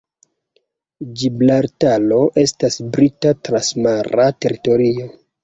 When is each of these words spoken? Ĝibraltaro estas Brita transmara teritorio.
Ĝibraltaro 1.19 2.17
estas 2.45 2.79
Brita 2.97 3.35
transmara 3.49 4.27
teritorio. 4.43 5.09